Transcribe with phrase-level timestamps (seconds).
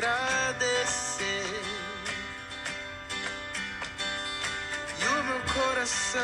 [0.00, 1.62] agradecer.
[4.98, 6.20] E o meu coração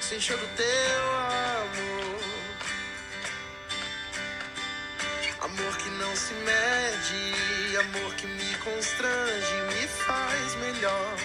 [0.00, 2.20] se encheu do teu amor.
[5.40, 11.16] Amor que não se mede, amor que me constrange, me faz melhor.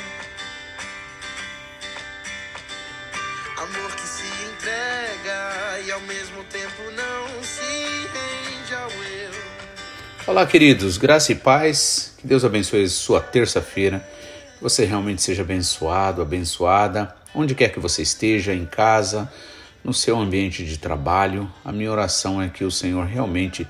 [3.58, 9.31] Amor que se entrega e ao mesmo tempo não se rende ao eu.
[10.28, 12.14] Olá, queridos, graça e paz.
[12.20, 14.08] Que Deus abençoe sua terça-feira.
[14.56, 19.32] Que você realmente seja abençoado, abençoada, onde quer que você esteja, em casa,
[19.84, 21.52] no seu ambiente de trabalho.
[21.66, 23.68] A minha oração é que o Senhor realmente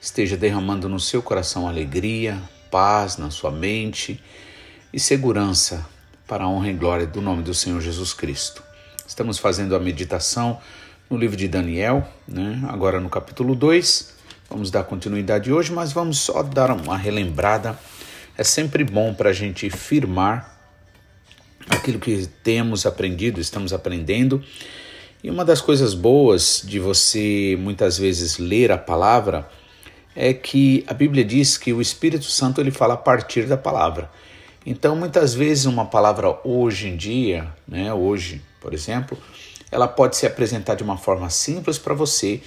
[0.00, 4.22] esteja derramando no seu coração alegria, paz na sua mente
[4.92, 5.84] e segurança
[6.28, 8.62] para a honra e glória do nome do Senhor Jesus Cristo.
[9.04, 10.60] Estamos fazendo a meditação
[11.10, 12.62] no livro de Daniel, né?
[12.68, 14.17] agora no capítulo 2.
[14.50, 17.78] Vamos dar continuidade hoje, mas vamos só dar uma relembrada.
[18.36, 20.58] É sempre bom para a gente firmar
[21.68, 24.42] aquilo que temos aprendido, estamos aprendendo.
[25.22, 29.46] E uma das coisas boas de você muitas vezes ler a palavra
[30.16, 34.10] é que a Bíblia diz que o Espírito Santo ele fala a partir da palavra.
[34.64, 39.18] Então, muitas vezes uma palavra hoje em dia, né, hoje, por exemplo,
[39.70, 42.40] ela pode se apresentar de uma forma simples para você,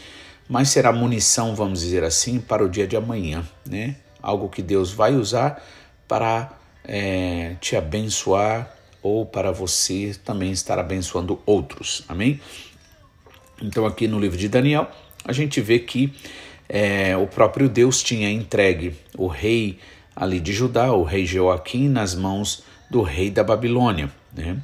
[0.52, 3.95] mas será munição, vamos dizer assim, para o dia de amanhã, né?
[4.21, 5.63] Algo que Deus vai usar
[6.09, 6.52] para
[6.83, 8.69] é, te abençoar
[9.02, 12.38] ou para você também estar abençoando outros, amém?
[13.61, 14.91] Então, aqui no livro de Daniel,
[15.23, 16.13] a gente vê que
[16.67, 19.79] é, o próprio Deus tinha entregue o rei
[20.13, 24.62] ali de Judá, o rei Joaquim, nas mãos do rei da Babilônia, né?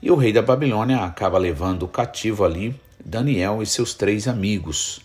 [0.00, 2.72] E o rei da Babilônia acaba levando cativo ali
[3.04, 5.02] Daniel e seus três amigos,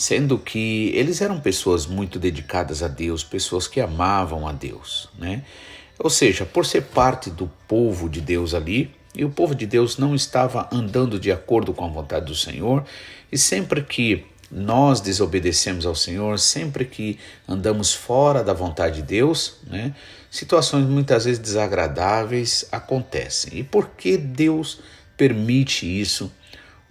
[0.00, 5.42] sendo que eles eram pessoas muito dedicadas a Deus, pessoas que amavam a Deus, né?
[5.98, 9.98] Ou seja, por ser parte do povo de Deus ali, e o povo de Deus
[9.98, 12.82] não estava andando de acordo com a vontade do Senhor,
[13.30, 19.56] e sempre que nós desobedecemos ao Senhor, sempre que andamos fora da vontade de Deus,
[19.66, 19.94] né,
[20.30, 23.58] situações muitas vezes desagradáveis acontecem.
[23.58, 24.80] E por que Deus
[25.14, 26.32] permite isso?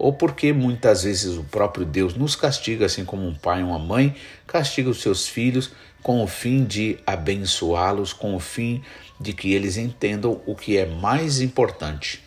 [0.00, 3.78] Ou porque muitas vezes o próprio Deus nos castiga, assim como um pai e uma
[3.78, 4.16] mãe
[4.46, 5.72] castiga os seus filhos
[6.02, 8.82] com o fim de abençoá-los, com o fim
[9.20, 12.22] de que eles entendam o que é mais importante.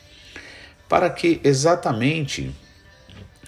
[0.87, 2.53] Para que exatamente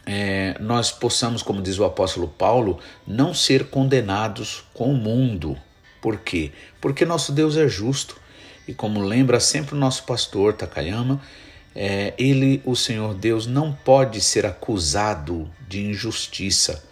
[0.07, 5.55] é, nós possamos, como diz o apóstolo Paulo, não ser condenados com o mundo.
[6.01, 6.51] Por quê?
[6.81, 8.19] Porque nosso Deus é justo.
[8.67, 11.21] E como lembra sempre o nosso pastor Takayama,
[11.75, 16.83] é, ele, o Senhor Deus, não pode ser acusado de injustiça.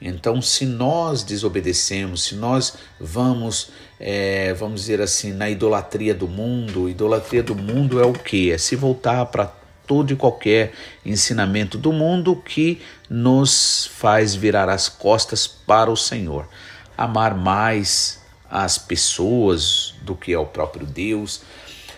[0.00, 6.88] Então, se nós desobedecemos, se nós vamos, é, vamos dizer assim, na idolatria do mundo,
[6.88, 8.50] idolatria do mundo é o que?
[8.50, 9.46] É se voltar para
[9.86, 10.72] todo e qualquer
[11.04, 16.48] ensinamento do mundo que nos faz virar as costas para o Senhor.
[16.98, 21.42] Amar mais as pessoas do que ao próprio Deus,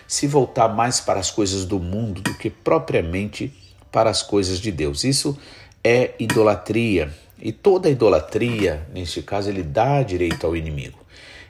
[0.07, 3.53] se voltar mais para as coisas do mundo do que propriamente
[3.91, 5.03] para as coisas de Deus.
[5.03, 5.37] Isso
[5.83, 7.13] é idolatria.
[7.39, 10.99] E toda idolatria, neste caso, ele dá direito ao inimigo.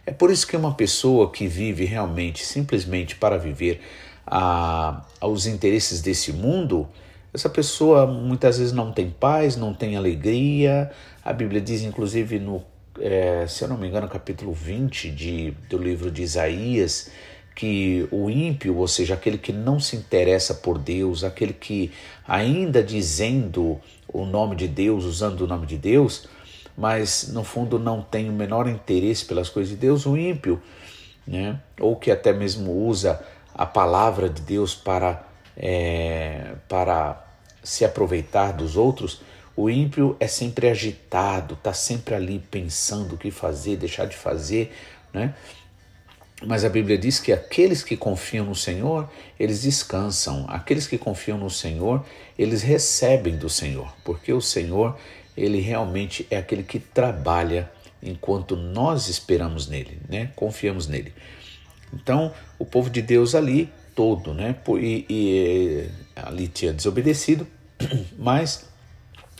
[0.06, 3.82] É por isso que uma pessoa que vive realmente, simplesmente para viver,
[4.26, 6.88] a, aos interesses desse mundo,
[7.34, 10.92] essa pessoa muitas vezes não tem paz, não tem alegria.
[11.24, 12.64] A Bíblia diz, inclusive, no,
[13.00, 17.10] é, se eu não me engano, capítulo 20 de, do livro de Isaías,
[17.58, 21.92] que o ímpio, ou seja, aquele que não se interessa por Deus, aquele que
[22.28, 26.30] ainda dizendo o nome de Deus, usando o nome de Deus,
[26.78, 30.62] mas no fundo não tem o menor interesse pelas coisas de Deus, o ímpio,
[31.26, 31.60] né?
[31.80, 33.26] ou que até mesmo usa
[33.56, 35.26] a palavra de Deus para,
[35.58, 37.26] é, para
[37.64, 39.20] se aproveitar dos outros,
[39.56, 44.72] o ímpio é sempre agitado, está sempre ali pensando o que fazer, deixar de fazer,
[45.12, 45.34] né?
[46.46, 50.46] Mas a Bíblia diz que aqueles que confiam no Senhor, eles descansam.
[50.48, 52.06] Aqueles que confiam no Senhor,
[52.38, 54.96] eles recebem do Senhor, porque o Senhor,
[55.36, 57.72] ele realmente é aquele que trabalha
[58.04, 60.32] enquanto nós esperamos nele, né?
[60.36, 61.12] Confiamos nele.
[61.92, 64.56] Então, o povo de Deus ali todo, né?
[64.80, 67.48] E, e ali tinha desobedecido,
[68.16, 68.70] mas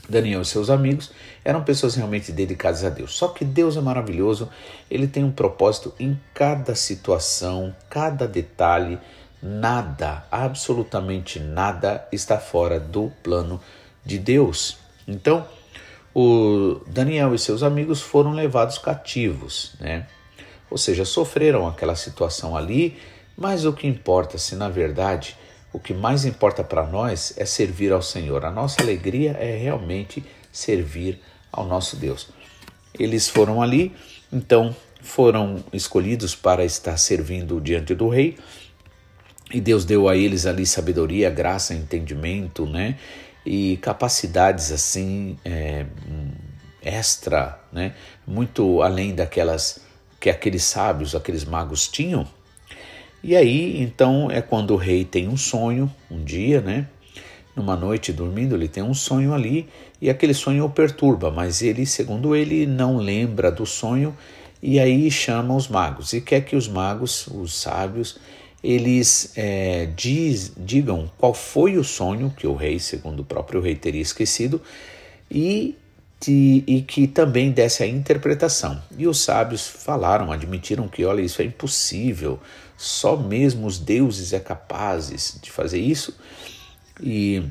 [0.08, 1.10] Daniel e seus amigos
[1.44, 3.14] eram pessoas realmente dedicadas a Deus.
[3.14, 4.48] Só que Deus é maravilhoso,
[4.90, 8.98] ele tem um propósito em cada situação, cada detalhe,
[9.42, 13.60] nada, absolutamente nada está fora do plano
[14.04, 14.78] de Deus.
[15.06, 15.46] Então,
[16.14, 20.06] o Daniel e seus amigos foram levados cativos, né?
[20.70, 22.98] Ou seja, sofreram aquela situação ali,
[23.36, 25.36] mas o que importa, se na verdade
[25.78, 28.44] o que mais importa para nós é servir ao Senhor.
[28.44, 31.20] A nossa alegria é realmente servir
[31.52, 32.30] ao nosso Deus.
[32.98, 33.94] Eles foram ali,
[34.32, 38.36] então foram escolhidos para estar servindo diante do rei.
[39.54, 42.98] E Deus deu a eles ali sabedoria, graça, entendimento, né?
[43.46, 45.86] E capacidades assim é,
[46.82, 47.94] extra, né?
[48.26, 49.80] Muito além daquelas
[50.18, 52.26] que aqueles sábios, aqueles magos tinham.
[53.22, 56.86] E aí, então, é quando o rei tem um sonho, um dia, né?
[57.54, 59.68] Numa noite dormindo, ele tem um sonho ali
[60.00, 64.16] e aquele sonho o perturba, mas ele, segundo ele, não lembra do sonho
[64.62, 68.18] e aí chama os magos e quer que os magos, os sábios,
[68.62, 73.74] eles é, diz, digam qual foi o sonho que o rei, segundo o próprio rei,
[73.74, 74.60] teria esquecido
[75.30, 75.76] e,
[76.20, 78.80] de, e que também desse a interpretação.
[78.96, 82.40] E os sábios falaram, admitiram que, olha, isso é impossível,
[82.78, 86.16] só mesmo os deuses é capazes de fazer isso.
[87.02, 87.42] E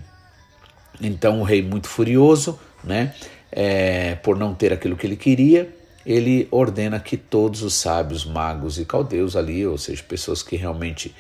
[1.01, 3.13] então o rei, muito furioso, né,
[3.51, 5.75] é, por não ter aquilo que ele queria,
[6.06, 11.13] ele ordena que todos os sábios, magos e caldeus ali, ou seja, pessoas que realmente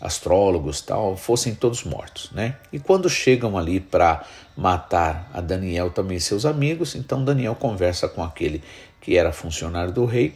[0.00, 2.56] astrólogos tal, fossem todos mortos, né?
[2.70, 4.22] E quando chegam ali para
[4.54, 8.62] matar a Daniel também seus amigos, então Daniel conversa com aquele
[9.00, 10.34] que era funcionário do rei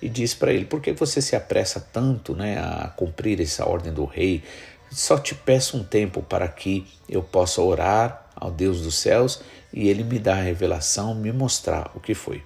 [0.00, 3.92] e diz para ele: "Por que você se apressa tanto, né, a cumprir essa ordem
[3.92, 4.42] do rei?
[4.90, 9.42] Só te peço um tempo para que eu possa orar ao Deus dos céus
[9.72, 12.42] e ele me dá a revelação, me mostrar o que foi."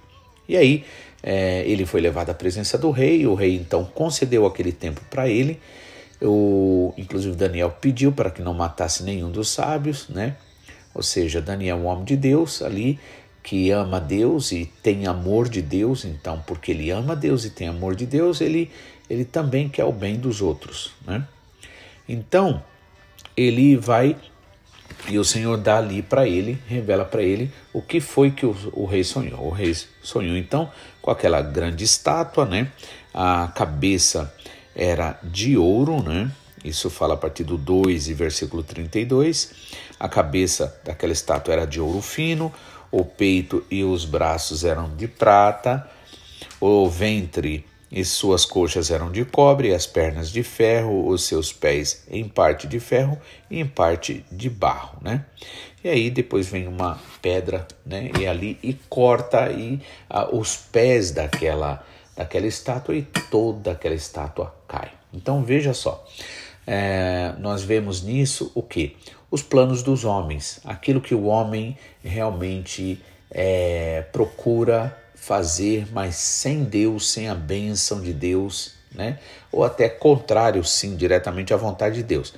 [0.47, 0.85] E aí
[1.23, 5.27] é, ele foi levado à presença do rei, o rei então concedeu aquele tempo para
[5.27, 5.59] ele.
[6.21, 10.37] O, inclusive Daniel pediu para que não matasse nenhum dos sábios, né?
[10.93, 12.99] Ou seja, Daniel um homem de Deus ali
[13.45, 17.67] que ama Deus e tem amor de Deus, então porque ele ama Deus e tem
[17.67, 18.71] amor de Deus, ele
[19.07, 21.27] ele também quer o bem dos outros, né?
[22.09, 22.63] Então,
[23.37, 24.17] ele vai
[25.07, 28.55] e o Senhor dá ali para ele, revela para ele o que foi que o,
[28.73, 29.45] o, rei sonhou.
[29.45, 32.71] O rei sonhou então com aquela grande estátua, né?
[33.13, 34.33] A cabeça
[34.75, 36.31] era de ouro, né?
[36.63, 39.51] Isso fala a partir do 2 e versículo 32.
[39.99, 42.51] A cabeça daquela estátua era de ouro fino,
[42.91, 45.87] o peito e os braços eram de prata,
[46.59, 52.03] o ventre e suas coxas eram de cobre, as pernas de ferro, os seus pés
[52.09, 53.17] em parte de ferro
[53.49, 55.25] e em parte de barro, né?
[55.83, 58.11] E aí depois vem uma pedra, né?
[58.19, 59.79] E ali e corta e
[60.09, 61.85] ah, os pés daquela
[62.15, 64.91] daquela estátua e toda aquela estátua cai.
[65.13, 66.05] Então veja só,
[66.65, 68.95] é, nós vemos nisso o que?
[69.29, 77.11] Os planos dos homens, aquilo que o homem realmente é, procura fazer, mas sem Deus,
[77.11, 79.19] sem a bênção de Deus, né?
[79.51, 82.33] Ou até contrário, sim, diretamente à vontade de Deus.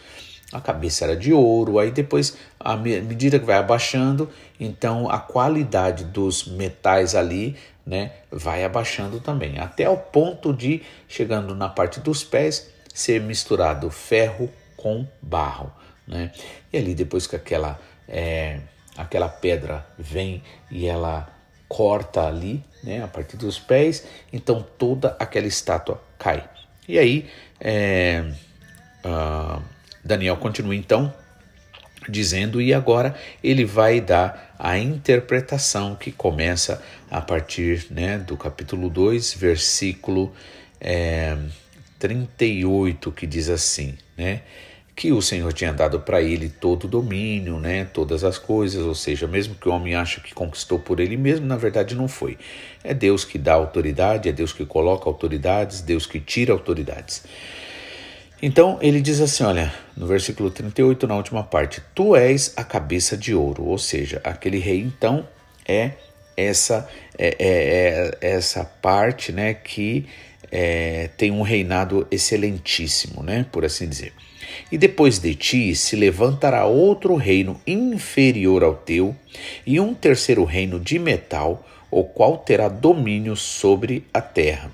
[0.51, 6.05] A cabeça era de ouro, aí depois, à medida que vai abaixando, então a qualidade
[6.05, 12.23] dos metais ali, né, vai abaixando também, até o ponto de, chegando na parte dos
[12.23, 15.71] pés, ser misturado ferro com barro,
[16.07, 16.31] né?
[16.73, 18.59] E ali depois que aquela, é,
[18.97, 21.31] aquela pedra vem e ela
[21.69, 26.43] corta ali, né, a partir dos pés, então toda aquela estátua cai.
[26.87, 27.29] E aí
[27.61, 28.31] é,
[29.05, 29.61] uh,
[30.03, 31.13] Daniel continua então
[32.09, 33.13] dizendo, e agora
[33.43, 40.33] ele vai dar a interpretação que começa a partir né, do capítulo 2, versículo
[40.81, 41.37] é,
[41.99, 44.41] 38, que diz assim, né?
[44.97, 48.95] que o Senhor tinha dado para ele todo o domínio, né, todas as coisas, ou
[48.95, 52.35] seja, mesmo que o homem ache que conquistou por ele mesmo, na verdade não foi.
[52.83, 57.23] É Deus que dá autoridade, é Deus que coloca autoridades, Deus que tira autoridades.
[58.41, 63.15] Então ele diz assim: olha, no versículo 38, na última parte, tu és a cabeça
[63.15, 65.27] de ouro, ou seja, aquele rei então
[65.67, 65.91] é
[66.35, 70.07] essa é, é, é essa parte né, que
[70.51, 74.13] é, tem um reinado excelentíssimo, né, por assim dizer.
[74.71, 79.15] E depois de ti se levantará outro reino inferior ao teu,
[79.65, 84.71] e um terceiro reino de metal, o qual terá domínio sobre a terra.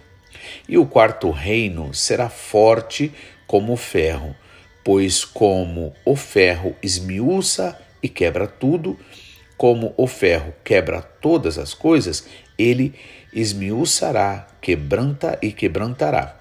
[0.67, 3.11] E o quarto reino será forte
[3.47, 4.35] como o ferro,
[4.83, 8.97] pois como o ferro esmiuça e quebra tudo,
[9.57, 12.27] como o ferro quebra todas as coisas,
[12.57, 12.93] ele
[13.33, 16.37] esmiuçará, quebranta e quebrantará.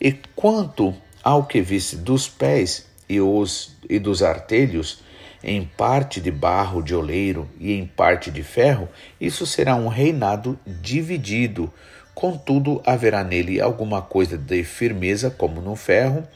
[0.00, 5.02] E quanto ao que visse dos pés e, os, e dos artelhos,
[5.42, 8.88] em parte de barro de oleiro e em parte de ferro,
[9.20, 11.72] isso será um reinado dividido.
[12.14, 16.26] Contudo, haverá nele alguma coisa de firmeza, como no ferro,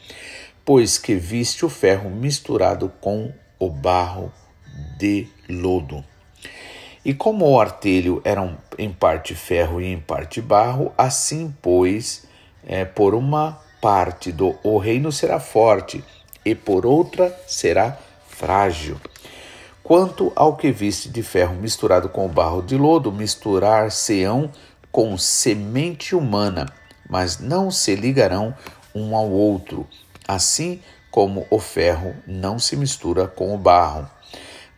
[0.64, 4.30] pois que viste o ferro misturado com o barro
[4.98, 6.04] de lodo.
[7.04, 12.24] E como o artelho era em parte ferro e em parte barro, assim, pois,
[12.66, 16.04] é, por uma parte do o reino será forte,
[16.44, 17.96] e por outra será
[18.28, 19.00] frágil.
[19.82, 24.50] Quanto ao que viste de ferro misturado com o barro de lodo, misturar-se-ão
[24.92, 26.66] com semente humana,
[27.08, 28.54] mas não se ligarão
[28.94, 29.86] um ao outro,
[30.26, 34.08] assim como o ferro não se mistura com o barro.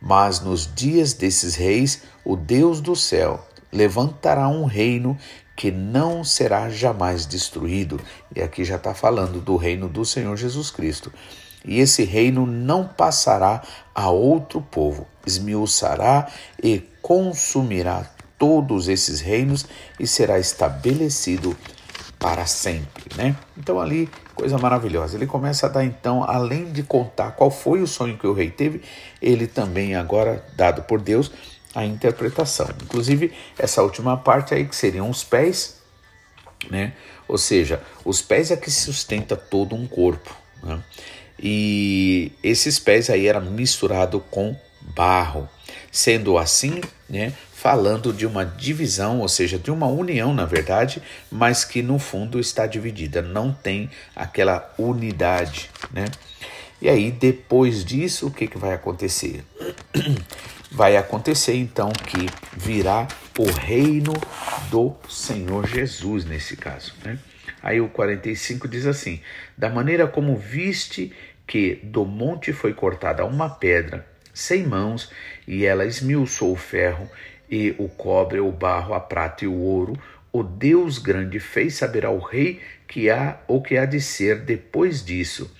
[0.01, 5.15] Mas nos dias desses reis, o Deus do céu levantará um reino
[5.55, 8.01] que não será jamais destruído.
[8.35, 11.13] E aqui já está falando do reino do Senhor Jesus Cristo.
[11.63, 13.61] E esse reino não passará
[13.93, 16.27] a outro povo, esmiuçará
[16.61, 19.67] e consumirá todos esses reinos
[19.99, 21.55] e será estabelecido
[22.21, 23.35] para sempre, né?
[23.57, 25.17] Então ali, coisa maravilhosa.
[25.17, 28.51] Ele começa a dar então, além de contar qual foi o sonho que o rei
[28.51, 28.83] teve,
[29.19, 31.31] ele também agora dado por Deus
[31.73, 32.69] a interpretação.
[32.83, 35.81] Inclusive essa última parte aí que seriam os pés,
[36.69, 36.93] né?
[37.27, 40.79] Ou seja, os pés é que sustenta todo um corpo, né?
[41.39, 44.55] E esses pés aí eram misturados com
[44.95, 45.49] barro.
[45.91, 51.63] Sendo assim, né, falando de uma divisão, ou seja, de uma união, na verdade, mas
[51.63, 56.05] que no fundo está dividida, não tem aquela unidade, né?
[56.81, 59.43] E aí, depois disso, o que, que vai acontecer?
[60.73, 63.05] Vai acontecer então que virá
[63.37, 64.13] o reino
[64.69, 67.19] do Senhor Jesus, nesse caso, né?
[67.61, 69.19] Aí o 45 diz assim:
[69.57, 71.11] Da maneira como viste
[71.45, 75.11] que do monte foi cortada uma pedra sem mãos,
[75.47, 77.09] e ela esmiuçou o ferro
[77.49, 79.99] e o cobre, o barro, a prata e o ouro,
[80.31, 85.03] o Deus grande fez saber ao rei que há ou que há de ser depois
[85.03, 85.53] disso.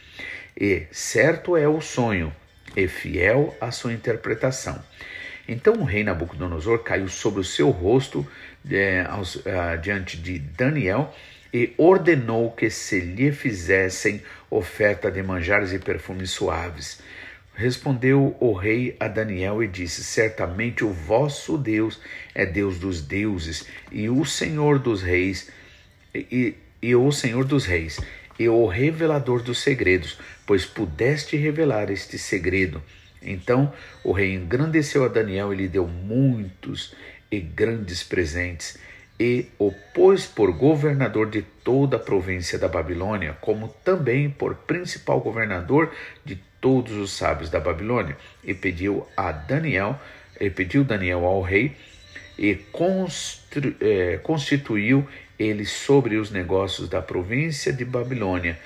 [0.56, 2.34] E certo é o sonho,
[2.76, 4.82] e fiel a sua interpretação.
[5.48, 8.26] Então o rei Nabucodonosor caiu sobre o seu rosto
[8.70, 11.14] é, aos, uh, diante de Daniel
[11.54, 17.02] e ordenou que se lhe fizessem oferta de manjares e perfumes suaves.
[17.62, 22.00] Respondeu o rei a Daniel e disse: Certamente o vosso Deus
[22.34, 25.48] é Deus dos deuses e o Senhor dos reis,
[26.16, 28.00] e, e o Senhor dos reis,
[28.40, 32.82] e o revelador dos segredos, pois pudeste revelar este segredo.
[33.22, 33.72] Então
[34.04, 36.96] o rei engrandeceu a Daniel e lhe deu muitos
[37.30, 38.80] e grandes presentes,
[39.22, 45.22] e o pôs por governador de toda a província da Babilônia, como também por principal
[45.22, 45.92] governador
[46.26, 50.00] de todos os sábios da Babilônia, e pediu a Daniel,
[50.40, 51.78] e pediu Daniel ao rei,
[52.36, 52.58] e
[53.80, 58.58] é, constituiu ele sobre os negócios da província de Babilônia,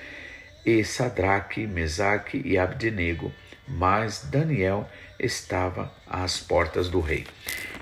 [0.64, 3.30] e Sadraque, Mesaque e Abdenego,
[3.68, 4.88] mas Daniel
[5.20, 7.26] estava às portas do rei.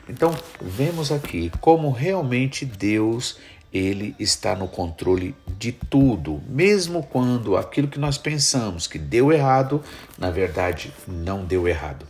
[0.09, 3.39] Então, vemos aqui como realmente Deus
[3.73, 9.83] ele está no controle de tudo, mesmo quando aquilo que nós pensamos que deu errado,
[10.17, 12.07] na verdade não deu errado.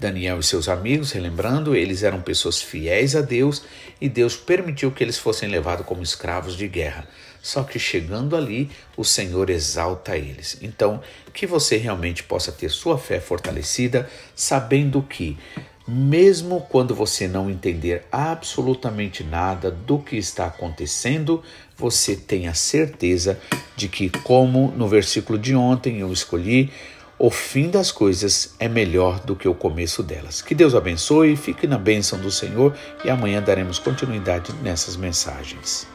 [0.00, 3.62] Daniel e seus amigos, relembrando, eles eram pessoas fiéis a Deus
[4.00, 7.06] e Deus permitiu que eles fossem levados como escravos de guerra.
[7.40, 10.58] Só que chegando ali, o Senhor exalta eles.
[10.62, 11.00] Então,
[11.32, 15.36] que você realmente possa ter sua fé fortalecida, sabendo que
[15.86, 21.42] mesmo quando você não entender absolutamente nada do que está acontecendo,
[21.76, 23.38] você tenha certeza
[23.76, 26.70] de que, como no versículo de ontem eu escolhi,
[27.18, 30.42] o fim das coisas é melhor do que o começo delas.
[30.42, 35.86] Que Deus abençoe, fique na bênção do Senhor e amanhã daremos continuidade nessas mensagens.